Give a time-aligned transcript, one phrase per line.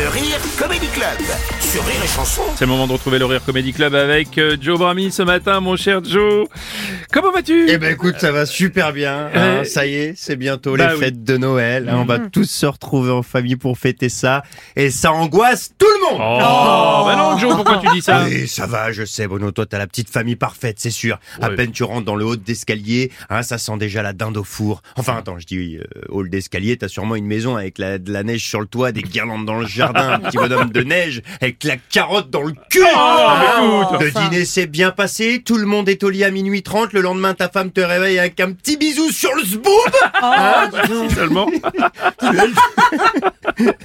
[0.00, 1.18] Le Rire Comedy Club
[1.60, 2.42] sur Rire et Chanson.
[2.54, 5.60] C'est le moment de retrouver le Rire Comedy Club avec euh, Joe Brami ce matin,
[5.60, 6.46] mon cher Joe.
[7.12, 7.66] Comment vas-tu?
[7.68, 9.28] Eh ben écoute, ça va super bien.
[9.34, 9.58] hein.
[9.60, 9.64] Ouais.
[9.64, 11.00] Ça y est, c'est bientôt Bah les oui.
[11.00, 11.88] fêtes de Noël.
[11.88, 11.96] hein.
[11.98, 14.44] On va tous se retrouver en famille pour fêter ça.
[14.76, 16.20] Et ça angoisse tout le monde.
[16.22, 18.24] Oh, bah non, Joe, pourquoi tu dis ça?
[18.24, 19.50] Oui, ça va, je sais, Bruno.
[19.50, 21.18] Toi, t'as la petite famille parfaite, c'est sûr.
[21.40, 24.44] À peine tu rentres dans le hall d'escalier, hein, ça sent déjà la dinde au
[24.44, 24.82] four.
[24.96, 28.22] Enfin, attends, je dis euh, hall d'escalier, t'as sûrement une maison avec la, de la
[28.22, 31.64] neige sur le toit, des guirlandes dans le jardin, un petit bonhomme de neige avec
[31.64, 32.82] la carotte dans le cul.
[32.94, 34.00] Oh, écoute.
[34.00, 36.92] le dîner s'est bien passé, tout le monde est au lit à minuit 30.
[36.92, 39.72] Le lendemain, ta femme te réveille avec un petit bisou sur le zboob.
[40.22, 40.70] Hein
[41.14, 41.48] Seulement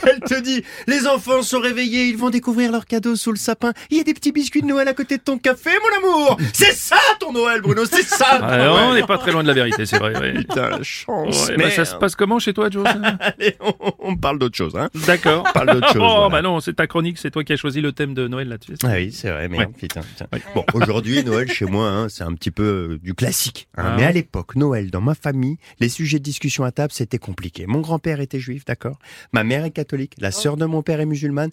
[0.07, 3.73] Elle te dit, les enfants sont réveillés, ils vont découvrir leurs cadeaux sous le sapin.
[3.89, 6.37] Il y a des petits biscuits de Noël à côté de ton café, mon amour.
[6.53, 8.37] C'est ça ton Noël, Bruno, c'est ça.
[8.39, 8.69] ton Ah, Noël.
[8.89, 10.17] On n'est pas très loin de la vérité, c'est vrai.
[10.17, 10.33] ouais.
[10.33, 11.47] Putain, la chance.
[11.49, 12.85] Ouais, bah, ça se passe comment chez toi, Joe
[13.19, 14.89] Allez, on, on parle d'autre chose, hein.
[15.07, 15.43] D'accord.
[15.53, 16.29] parle d'autre chose, Oh, voilà.
[16.29, 18.73] bah non, c'est ta chronique, c'est toi qui as choisi le thème de Noël là-dessus.
[18.83, 19.67] Ah oui, c'est vrai, Ouais.
[19.77, 20.25] putain, putain.
[20.55, 23.67] Bon, aujourd'hui, Noël chez moi, hein, c'est un petit peu euh, du classique.
[23.77, 23.83] hein.
[23.85, 23.95] Ah.
[23.97, 27.65] Mais à l'époque, Noël, dans ma famille, les sujets de discussion à table, c'était compliqué.
[27.67, 28.97] Mon grand-père était juif, d'accord?
[29.31, 31.49] Ma mère est catholique, la sœur de mon père est musulmane,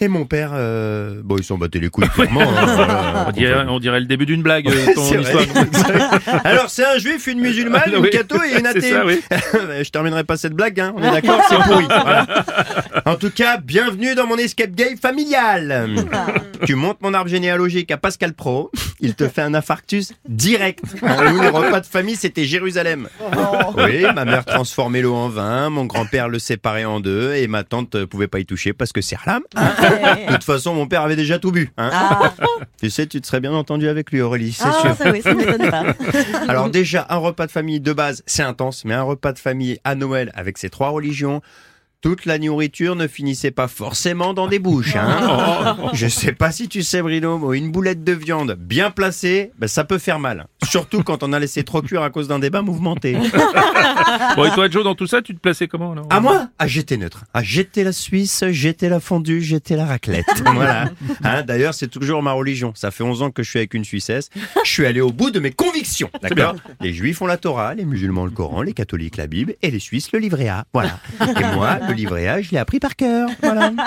[0.00, 2.40] et mon père, euh, bon, ils s'en battaient les couilles, clairement.
[2.42, 3.24] hein.
[3.28, 5.44] On dirait, on dirait le début d'une blague, euh, ton C'est vrai.
[5.44, 6.40] histoire.
[6.44, 8.10] Alors, c'est un juif, une musulmane, une Oui.
[8.10, 8.90] catho et une C'est athée.
[8.90, 9.20] ça, oui.
[9.82, 10.92] Je terminerai pas cette blague, hein.
[10.96, 11.84] On est d'accord, c'est pourri.
[11.86, 12.26] Voilà.
[13.06, 15.96] En tout cas, bienvenue dans mon escape game familial.
[16.66, 18.70] tu montes mon arbre généalogique à Pascal Pro,
[19.00, 20.80] il te fait un infarctus direct.
[21.02, 23.08] Hein, Nous, les repas de famille, c'était Jérusalem.
[23.76, 27.64] Oui, ma mère transformait l'eau en vin, mon grand-père le séparait en deux, et ma
[27.64, 29.42] tante euh, pouvait pas y toucher parce que c'est haram.
[29.54, 31.70] De toute façon, mon père avait déjà tout bu.
[31.76, 31.90] Hein.
[32.80, 34.86] Tu sais, tu te serais bien entendu avec lui, Aurélie, c'est sûr.
[34.86, 35.84] Ah, ça, oui, ça m'étonne pas.
[36.48, 39.78] Alors déjà, un repas de famille de base, c'est intense, mais un repas de famille
[39.84, 41.42] à Noël avec ces trois religions,
[42.02, 44.96] toute la nourriture ne finissait pas forcément dans des bouches.
[44.96, 49.52] Hein Je sais pas si tu sais, Bruno, mais une boulette de viande bien placée,
[49.56, 50.48] ben, ça peut faire mal.
[50.64, 53.16] Surtout quand on a laissé trop cuire à cause d'un débat mouvementé.
[54.36, 56.06] Bon, et toi, Joe, dans tout ça, tu te plaçais comment alors?
[56.10, 56.48] À moi?
[56.58, 57.24] Ah, j'étais neutre.
[57.34, 60.26] Ah, j'étais la Suisse, j'étais la fondue, j'étais la raclette.
[60.54, 60.90] voilà.
[61.22, 62.72] Hein, D'ailleurs, c'est toujours ma religion.
[62.74, 64.30] Ça fait 11 ans que je suis avec une Suissesse.
[64.64, 66.10] Je suis allé au bout de mes convictions.
[66.22, 66.56] D'accord?
[66.80, 69.80] Les Juifs ont la Torah, les musulmans le Coran, les catholiques la Bible et les
[69.80, 70.64] Suisses le livret A.
[70.72, 70.98] Voilà.
[71.20, 73.28] Et moi, le livret A, je l'ai appris par cœur.
[73.42, 73.72] Voilà.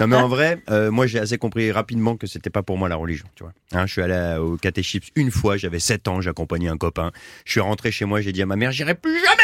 [0.00, 2.88] Non, mais en vrai, euh, moi, j'ai assez compris rapidement que c'était pas pour moi
[2.88, 3.26] la religion.
[3.34, 3.52] Tu vois.
[3.72, 7.12] Hein, je suis allé au catéchisme une fois, j'avais 7 ans, j'accompagnais un copain.
[7.44, 9.39] Je suis rentré chez moi, j'ai dit à ma mère, j'irai plus jamais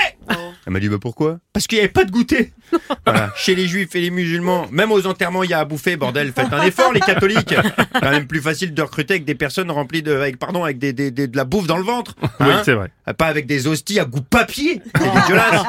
[0.67, 1.39] elle m'a dit bah pourquoi?
[1.53, 2.53] Parce qu'il n'y avait pas de goûter.
[3.07, 3.33] Voilà.
[3.37, 6.33] Chez les juifs et les musulmans, même aux enterrements, il y a à bouffer, bordel.
[6.33, 7.55] Faites un effort, les catholiques.
[7.93, 10.93] Quand même plus facile de recruter avec des personnes remplies de, avec, pardon, avec des,
[10.93, 12.17] des- des- de la bouffe dans le ventre.
[12.41, 12.91] Oui, Hein c'est vrai.
[13.17, 14.83] pas avec des hosties à goût papier.
[14.97, 15.63] C'est dégueulasse.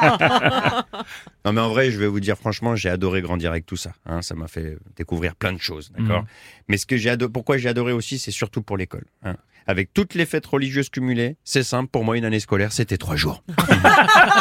[1.44, 3.92] non mais en vrai, je vais vous dire franchement, j'ai adoré grandir avec tout ça.
[4.06, 4.20] hein.
[4.22, 6.22] ça m'a fait découvrir plein de choses, d'accord?
[6.22, 6.28] Mhm.
[6.68, 9.04] Mais ce que j'ai pourquoi j'ai adoré aussi, c'est surtout pour l'école.
[9.24, 9.36] hein.
[9.70, 11.90] Avec toutes les fêtes religieuses cumulées, c'est simple.
[11.90, 13.44] Pour moi, une année scolaire, c'était trois jours.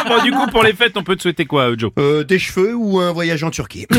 [0.08, 1.92] Bon, du coup, pour les fêtes, on peut te souhaiter quoi, euh, Joe?
[2.00, 3.88] Euh, des cheveux ou un voyage en Turquie.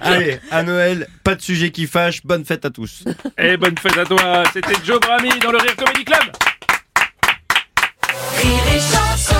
[0.00, 2.24] Allez, à Noël, pas de sujet qui fâche.
[2.24, 3.04] Bonne fête à tous.
[3.38, 6.32] Et bonne fête à toi, c'était Joe Brami dans le Rire Comedy Club
[8.36, 9.37] Rire et chanson.